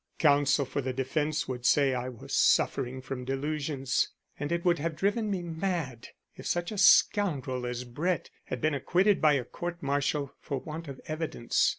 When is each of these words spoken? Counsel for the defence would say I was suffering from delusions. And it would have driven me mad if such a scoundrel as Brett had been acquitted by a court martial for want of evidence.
Counsel 0.17 0.65
for 0.65 0.81
the 0.81 0.93
defence 0.93 1.47
would 1.47 1.63
say 1.63 1.93
I 1.93 2.09
was 2.09 2.33
suffering 2.33 3.01
from 3.03 3.23
delusions. 3.23 4.09
And 4.39 4.51
it 4.51 4.65
would 4.65 4.79
have 4.79 4.95
driven 4.95 5.29
me 5.29 5.43
mad 5.43 6.07
if 6.35 6.47
such 6.47 6.71
a 6.71 6.79
scoundrel 6.79 7.67
as 7.67 7.83
Brett 7.83 8.31
had 8.45 8.61
been 8.61 8.73
acquitted 8.73 9.21
by 9.21 9.33
a 9.33 9.43
court 9.45 9.83
martial 9.83 10.33
for 10.39 10.57
want 10.57 10.87
of 10.87 10.99
evidence. 11.05 11.69